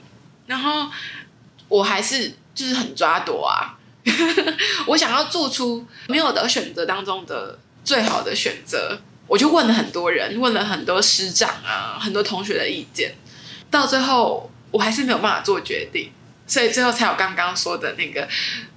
[0.46, 0.90] 然后
[1.68, 3.78] 我还是就是很抓躲啊，
[4.86, 9.00] 我想要做出没有的选择当中的最好的选择。
[9.26, 13.14] 我就问了很多人，问了很多师长啊，很多同学的意见，
[13.70, 14.50] 到最后。
[14.74, 16.10] 我还是没有办法做决定，
[16.48, 18.28] 所以最后才有刚刚说的那个，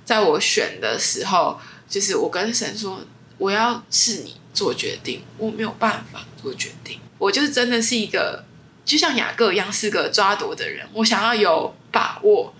[0.05, 3.01] 在我选的时候，就是我跟神说，
[3.39, 6.99] 我要是你做决定，我没有办法做决定。
[7.17, 8.45] 我就是真的是一个，
[8.87, 10.87] 就像雅各一样，是个抓夺的人。
[10.93, 12.53] 我想要有把握，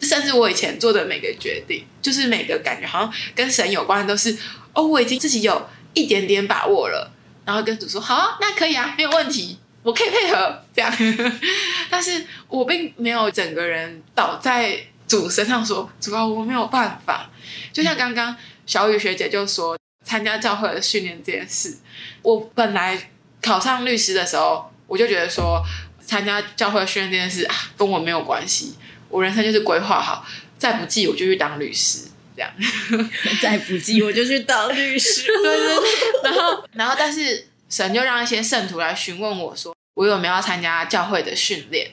[0.00, 4.36] 甚至我以前做的每个决定，就是每个感觉好像跟神有关的，都是
[4.74, 7.10] 哦，我已经自己有一点点把握了，
[7.46, 9.58] 然后跟主说，好，啊那可以啊，没有问题。
[9.84, 10.92] 我可以配合这样，
[11.88, 17.30] 但是我并没有整个人倒在主身上说，主要我没有办法。
[17.72, 18.36] 就像刚刚
[18.66, 21.78] 小雨学姐就说，参加教会的训练这件事，
[22.22, 23.10] 我本来
[23.40, 25.62] 考上律师的时候，我就觉得说，
[26.04, 28.74] 参加教会的训练这件事啊，跟我没有关系。
[29.08, 30.26] 我人生就是规划好，
[30.58, 32.50] 再不济我就去当律师，这样。
[33.40, 35.22] 再不济我就去当律师。
[35.26, 35.90] 对对对。
[36.24, 39.72] 然后，然后，但是神就让一些圣徒来询问我说。
[39.94, 41.90] 我有没有要参加教会的训练？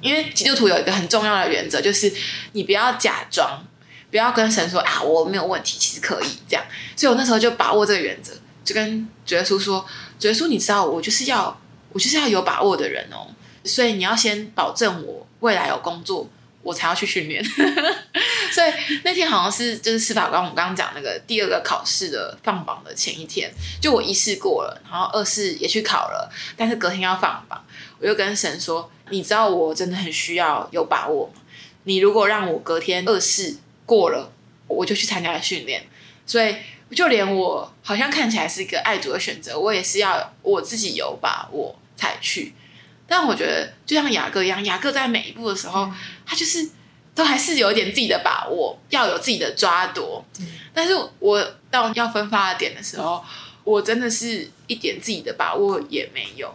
[0.00, 2.12] 因为基督徒有一个很重要的原则，就是
[2.50, 3.64] 你不要假装，
[4.10, 6.64] 不要跟神说啊我没有问题，其实可以这样。
[6.96, 8.32] 所以我那时候就把握这个原则，
[8.64, 9.86] 就跟主耶稣说
[10.18, 11.56] ：“主耶稣，你知道我就是要
[11.92, 13.28] 我就是要有把握的人哦，
[13.64, 16.28] 所以你要先保证我未来有工作。”
[16.60, 17.42] 我才要去训练，
[18.52, 18.70] 所以
[19.02, 27.64] 那天好像是就是司法官，我刚刚讲那个第二个考试的放榜的前一天，就我一试过了，然后二试也去考了，但是隔天要放榜，
[27.98, 31.32] 我就跟神说：“你知道我真的很需要有把握，
[31.84, 34.30] 你如果让我隔天二试过了，
[34.66, 35.86] 我就去参加训练。”
[36.26, 36.54] 所以
[36.90, 42.54] 就连我好像看起来是一个爱主的选择，我也是要我自己有把握才去。
[43.06, 45.90] 但我觉得，就像雅各一样，雅各在每一步的时候，
[46.26, 46.68] 他就是
[47.14, 50.24] 都还是有一点自己的把握，要有自己的抓夺。
[50.74, 53.24] 但是我到要分发的点的时候，
[53.64, 56.54] 我真的是一点自己的把握也没有。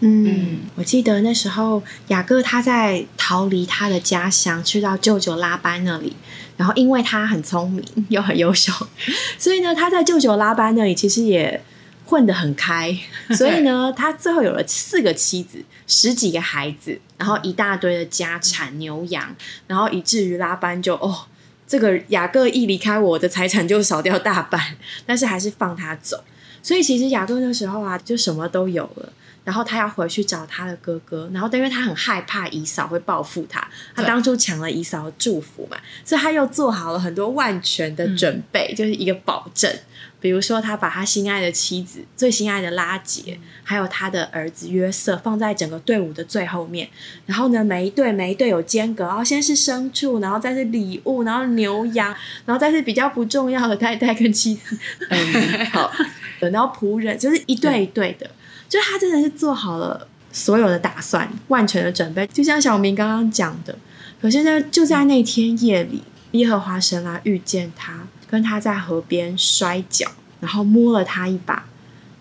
[0.00, 6.14] 嗯，我记得那时候雅各他在逃离他的家乡，去到舅舅拉班那里，
[6.56, 8.72] 然后因为他很聪明又很优秀，
[9.38, 11.62] 所以呢，他在舅舅拉班那里其实也。
[12.08, 12.96] 混得很开，
[13.36, 19.34] 所以呢，他最后有了四个妻子，十几个孩子，然后一大堆的家产牛羊，
[19.66, 21.26] 然后以至于拉班就哦，
[21.66, 26.22] 这个雅各一离开，我的财产就少掉大半，但是还是放他走。
[26.62, 29.12] 所以其实雅各那时候啊，就什么都有了，
[29.46, 39.72] 然后他要回去找他的哥哥，然后但因为他很害怕姨嫂会报复他，他当初抢了姨嫂的祝福嘛，所以他又做好了很多万全的准备，就是一个保证。
[40.18, 46.88] 比如说，他把他心爱的妻子、最心爱的拉杰，还有他的儿子约瑟放在整个队伍的最后面。
[47.26, 52.12] 然后呢，每一队每一队有间隔，然后先是牲畜，然后再是礼物，然后牛羊，
[52.44, 54.76] 然后再是比较不重要的太太跟妻子，
[55.10, 55.92] 嗯，好，
[56.40, 58.28] 然后仆人，就是一对一对的，
[58.68, 63.76] 就他真的是做好了所有的打算，万全的准备，就像小明刚刚讲的。
[64.20, 66.02] 可是呢，就在那天夜里，
[66.32, 71.64] 耶和华神来遇见他，跟他在河边摔跤，然后摸了他一把，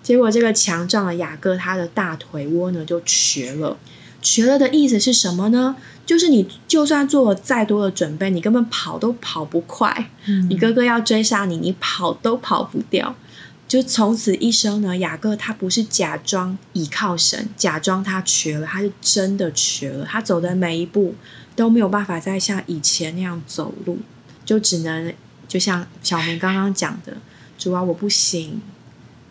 [0.03, 3.77] 结果这个强壮的雅各他的大腿窝呢就瘸了。
[4.21, 5.75] 瘸了的意思是什么呢？
[6.05, 10.09] 就是你就算做了再多的准备，你根本跑都跑不快。
[10.25, 13.15] 嗯你哥哥要追杀你，你跑都跑不掉。
[13.67, 20.05] 就从此一生呢，雅各他不是假装倚靠神，假装他瘸了，他是真的瘸了。
[20.05, 21.15] 他走的每一步
[21.55, 23.97] 都没有办法再像以前那样走路，
[24.45, 25.11] 就只能
[25.47, 27.17] 就像小明刚刚讲的，
[27.57, 28.61] 主啊，我不行，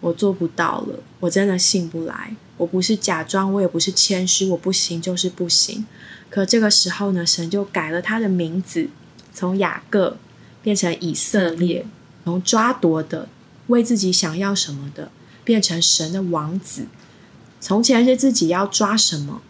[0.01, 2.35] 我做不到了，我真的信不来。
[2.57, 5.85] 我不是假装，我也不是谦虚，我不行就是不行。
[6.31, 8.89] 可这个时候呢，神就改了他的名字，
[9.33, 10.17] 从雅各
[10.63, 11.85] 变成以色列，
[12.25, 13.29] 从抓夺的、
[13.69, 15.11] 为自己想要什么的，
[15.43, 16.87] 变成神的王子。
[17.61, 19.41] 从前是自己要抓什么，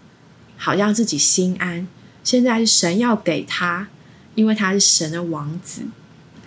[0.56, 1.86] 好让自己心安；
[2.22, 3.88] 现在是神要给他，
[4.34, 5.82] 因为他是神的王子，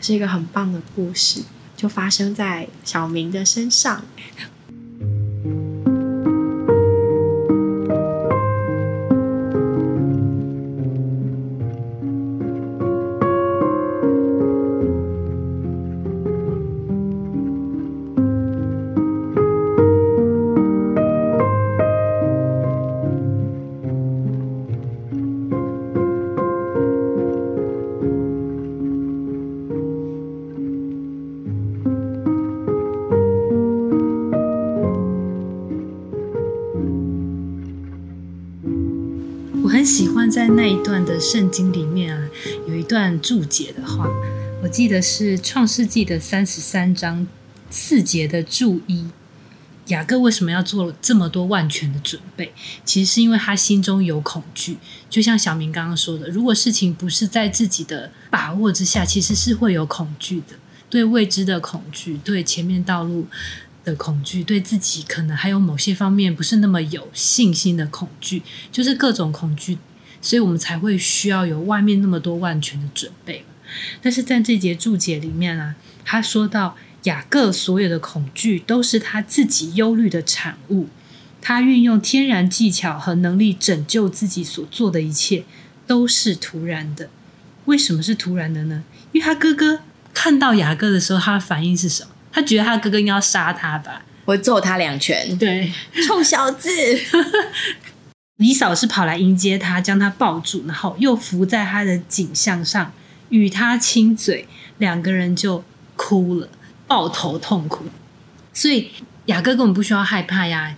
[0.02, 1.42] 是一个很棒的故事，
[1.76, 4.06] 就发生在小明的身上。
[41.30, 42.30] 圣经里面啊，
[42.70, 44.08] 有一段注解的话，
[44.64, 47.28] 我记得是创世纪的三十三章
[47.70, 49.06] 四节的注一。
[49.88, 52.54] 雅各为什么要做这么多万全的准备？
[52.86, 54.78] 其实是因为他心中有恐惧，
[55.10, 60.56] 就像小明刚刚说的，如果事情不是在自己的把握之下，其实是会有恐惧的，
[60.90, 63.28] 对未知的恐惧，对前面道路
[63.84, 69.78] 的恐惧，对自己可能还有某些方面不是那么有信心的恐惧，就是各种恐惧，
[70.22, 73.46] 所以我们才会需要有外面那么多万全的准备。
[74.02, 75.76] 但是在这节注解里面啊，
[76.06, 80.88] 他说到雅各所有的恐惧都是他自己忧虑的产物，
[81.42, 85.44] 他运用天然技巧和能力拯救自己所做的一切
[85.86, 87.10] 都是突然的。
[87.66, 88.84] 为什么是突然的呢？
[89.12, 89.82] 因为他哥哥
[90.14, 92.10] 看到雅各的时候，他的反应是什么？
[92.32, 94.04] 他觉得他哥哥应该要杀他吧？
[94.26, 95.72] 我揍他两拳，对，
[96.08, 96.70] 臭小子！
[98.38, 102.94] 李嫂是跑来迎接他，将他抱住，然后又伏在他的颈项上，
[103.30, 104.48] 与他亲嘴，
[104.78, 105.64] 两个人就
[105.96, 106.50] 哭了，
[106.88, 107.86] 抱头痛哭。
[108.54, 108.92] 所以
[109.26, 110.76] 雅各根本不需要害怕呀，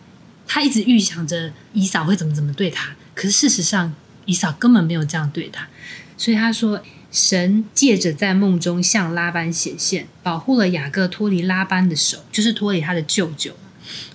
[0.48, 3.94] 他一直预想着姨嫂会怎么怎么对他，可是事实上
[4.26, 5.68] 姨嫂根本没有这样对他，
[6.18, 6.82] 所以他说。
[7.12, 13.54] 神借着在梦中向拉班显现，保护了雅各脱离拉班的手，就是脱离他的舅舅。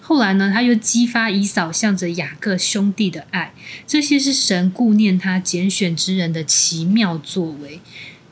[0.07, 3.55] 后来呢，他又激发以扫向着雅各兄弟的爱，
[3.87, 7.81] 这些是神顾念他拣选之人的奇妙作为。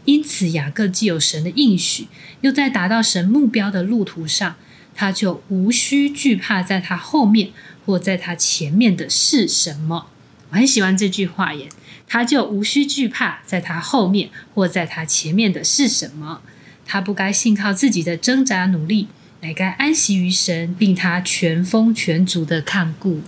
[0.05, 2.09] 因此，雅各既有神的应许，
[2.43, 4.57] 又在达到神目标的路途上，
[4.95, 7.53] 他就无需惧怕在他后面
[7.87, 10.09] 或在他前面的是什么。
[10.51, 11.71] 我很喜欢这句话耶，
[12.07, 16.43] 他就无需惧怕在他后面或在他前面的是什么。
[16.85, 19.09] 他不该信靠自己的挣扎努力。
[19.43, 23.21] 乃该安息于神，并他全丰全足的看顾。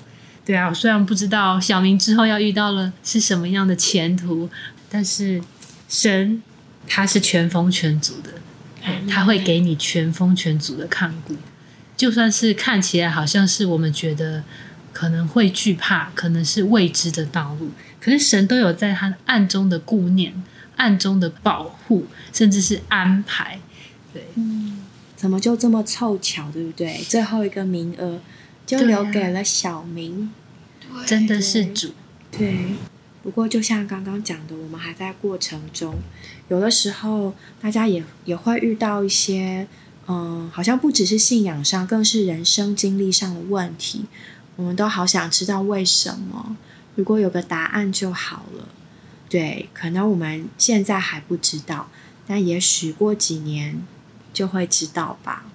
[0.44, 4.48] 对啊，我虽然不知道小明之后要遇到了是什么样的前途，
[4.88, 5.42] 但是
[5.88, 6.40] 神
[6.86, 8.30] 他是全丰全足的，
[9.08, 11.34] 他会给你全丰全足的看顾。
[11.96, 14.44] 就算是看起来好像是我们觉得
[14.92, 20.40] 可能会惧怕，可能是未知的道路，可是神都有在他暗中的顾念、
[20.76, 23.58] 暗中的保护，甚至是安排。
[24.12, 24.22] 对。
[25.24, 27.02] 怎么就这么凑巧，对不对？
[27.08, 28.20] 最后一个名额
[28.66, 30.30] 就留给了小明。
[31.06, 31.92] 真的是主，
[32.30, 32.74] 对，
[33.22, 35.94] 不过就像刚刚讲的，我们还在过程中，
[36.48, 39.66] 有的时候大家也也会遇到一些，
[40.06, 44.04] 嗯，好像不只是信仰上，更是人生经历上的问题。
[44.56, 46.58] 我们都好想知道为什么。
[46.96, 48.68] 如果有个答案就好了。
[49.30, 51.88] 对，可能我们现在还不知道，
[52.26, 53.82] 但也许过几年
[54.34, 55.46] 就会知道吧。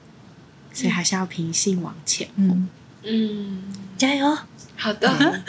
[0.74, 2.30] 所以还是要平信往前。
[2.36, 2.70] 嗯，
[3.04, 4.38] 嗯，加油！
[4.76, 5.44] 好的。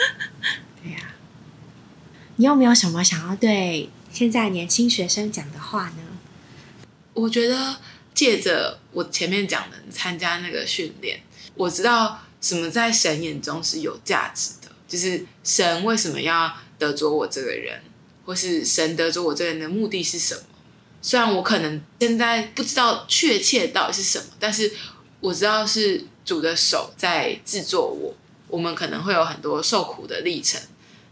[0.83, 1.13] 对呀、
[2.35, 6.03] 你有没有什么想要对现在年轻学生讲的话呢？
[7.13, 7.77] 我觉得
[8.13, 11.21] 借着我前面讲的参加那个训练，
[11.55, 17.79] 我知道什么在神眼中是有价值的，就是神为什么要得着我这个人，
[18.25, 20.41] 或是神得着我这个人的目的是什么。
[21.01, 24.71] 虽然我可能现在不知道确切到底是什么，但是
[25.19, 28.15] 我知道是主的手在制作我。
[28.47, 30.59] 我们可能会有很多受苦的历程，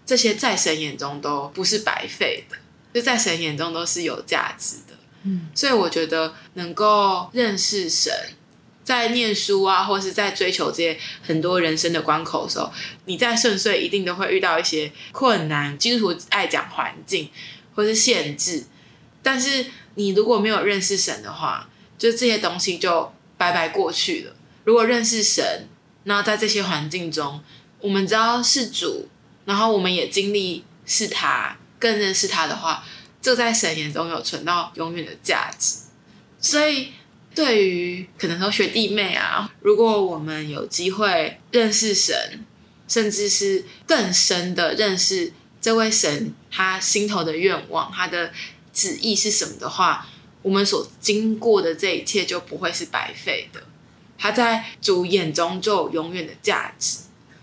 [0.06, 2.58] 这些在神眼中都不是白费的，
[2.94, 4.94] 就在神眼中都是有价值的。
[5.24, 8.14] 嗯，所以我觉得能够认识神，
[8.84, 12.70] 在念书啊，或是在追求这些很多人生的关口的时候，
[13.06, 15.78] 你在顺遂一定都会遇到一些困难。
[15.78, 17.30] 基督徒爱讲环境
[17.74, 18.66] 或是限制，
[19.22, 19.66] 但是
[19.96, 24.36] 你如果没有认识神的话，就这些东西就白白过去了。
[24.64, 25.68] 如果认识神，
[26.04, 27.42] 那在这些环境中，
[27.80, 29.08] 我们知道是主，
[29.46, 32.84] 然后我们也经历是他，更认识他的话，
[33.22, 35.80] 这在神眼中有存到永远的价值。
[36.40, 36.94] 所以，
[37.36, 42.46] 对于可能说学弟妹啊，如果我们有机会认识神，
[42.88, 48.32] 甚至是更深的认识这位神他心头的愿望，他的
[48.74, 50.08] 旨意是什么的话，
[50.42, 53.62] 我们所经过的这一切就不会是白费的。
[54.18, 57.00] 他在主眼中就有永远的价值。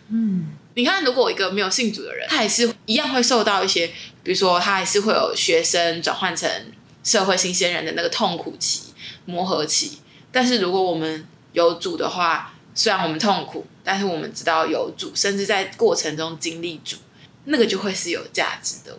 [0.09, 3.89] 嗯，你看，如果一个没有信主的人，他也是一样会受到一些，
[4.23, 6.49] 比如说他还是会有学生转换成
[7.03, 8.93] 社会新鲜人的那个痛苦期、
[9.25, 9.99] 磨合期。
[10.31, 16.99] 但是如果我们有主的话，虽然我们痛苦，但是我们知道有主，甚至在过程中经历主，
[17.47, 18.99] 那个就会是有价值的。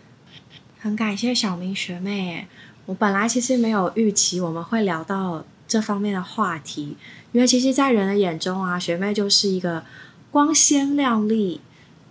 [0.87, 2.47] 很感谢小明学妹，
[2.85, 6.95] 我本来其实没有预期我们会聊到这方面的话题，
[7.33, 9.83] 因为其实，在人的眼中啊，学妹就是一个
[10.31, 11.59] 光鲜亮丽、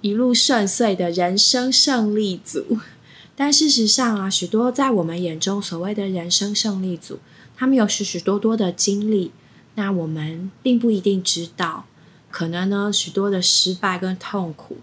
[0.02, 2.78] 一路顺遂的人生胜利组。
[3.34, 7.18] 但事实上啊，许多在我们眼中所谓的人生胜利组，
[7.56, 9.32] 他们有许许多多的经历，
[9.76, 11.86] 那我们并不一定知道。
[12.30, 14.76] 可能呢，许多的失败跟痛苦，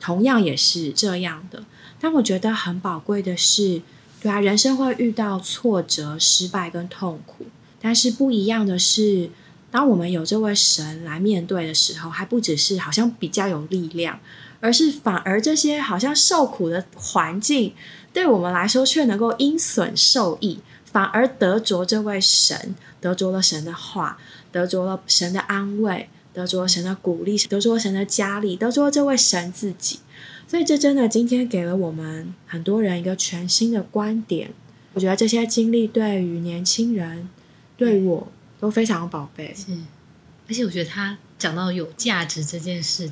[0.00, 1.64] 同样也是这样的。
[2.00, 3.82] 但我觉得很宝贵的是，
[4.20, 7.46] 对啊，人生会遇到挫折、失败跟痛苦，
[7.80, 9.30] 但是不一样的是，
[9.70, 14.18] 当我们有这位神来面对的时候，还不只是好像比较有力量，
[14.60, 17.74] 而是反而这些好像受苦的环境，
[18.12, 24.18] 对我们来说却能够因损受益，反而得着这位神，得着了神的话，
[24.50, 29.98] 得着了神的安慰，得着了神的鼓励，得着了神的加力，得着了这位神自己。
[30.46, 34.52] 所以这真的今天给了我们很多人一个全新的观点。
[34.94, 37.28] 我觉得这些经历对于年轻人，
[37.76, 38.28] 对我
[38.60, 39.52] 都非常宝贝。
[39.52, 39.72] 是，
[40.48, 43.10] 而且我觉得他讲到有价值这件事，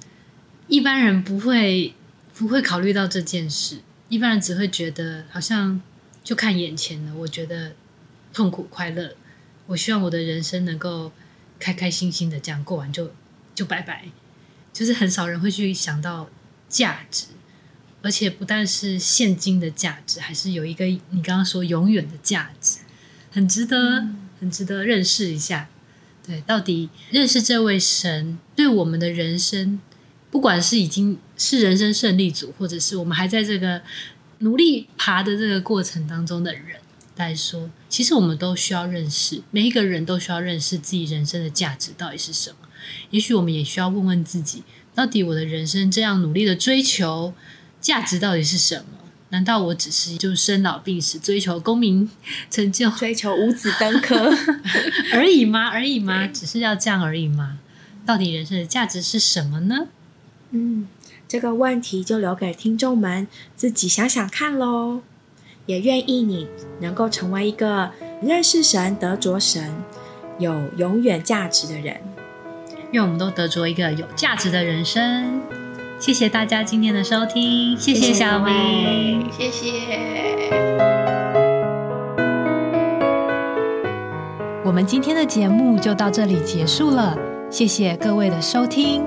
[0.69, 1.93] 一般人不会
[2.33, 5.81] 不会考虑到这件事，一般人只会觉得好像
[6.23, 7.73] 就看眼前的，我觉得
[8.33, 9.15] 痛苦快乐，
[9.67, 11.11] 我希望我的人生能够
[11.59, 13.13] 开开心心的这样过完就
[13.55, 14.07] 就拜拜，
[14.73, 16.29] 就是很少人会去想到
[16.69, 17.27] 价值。
[18.03, 22.79] 而且不但是现金的价值，还是有一个你刚刚说永远的价值，
[23.33, 24.07] 很值得，
[24.39, 25.69] 很值得认识一下。
[26.25, 29.81] 对，到底认识这位神对我们的人生，
[30.31, 33.83] 不管是已经是人生胜利组，或者是我们还在这个
[34.39, 36.77] 努力爬的这个过程当中的人
[37.17, 42.57] 来说，其实我们都需要认识，每一个人都需要认识自己人生的价值到底是什么。
[43.11, 44.63] 也许我们也需要问问自己，
[44.95, 47.35] 到底我的人生这样努力的追求。
[47.79, 48.99] 价值到底是什么？
[49.29, 52.11] 难道我只是就生老病死追求功名
[52.51, 54.33] 成就、追求五子登科
[55.13, 55.69] 而已吗？
[55.69, 56.27] 而已吗？
[56.27, 57.59] 只是要这样而已吗？
[58.05, 59.87] 到底人生的价值是什么呢？
[60.51, 60.89] 嗯，
[61.29, 65.03] 这个问题就留给听众们自己想想看喽。
[65.67, 66.49] 也愿意你
[66.81, 67.91] 能够成为一个
[68.23, 69.75] 认识神、得着神、
[70.39, 71.97] 有永远价值的人。
[72.93, 75.43] 愿我们都得着一个有价值的人生。
[75.99, 79.31] 谢谢大家今天的收听，谢谢小各位明。
[79.33, 79.73] 谢谢。
[84.65, 87.17] 我们今天的节目就到这里结束了，
[87.51, 89.03] 谢谢各位的收听。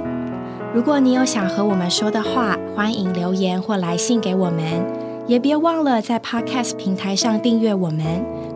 [0.74, 4.84] 如果你有想和我们说的话，欢迎留言或来信给我们，
[5.30, 8.04] 也别忘了在 podcast 平台上订阅我们。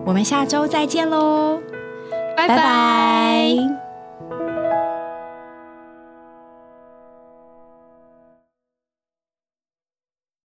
[0.03, 1.61] 我们下周再见喽。
[2.35, 3.82] 拜拜。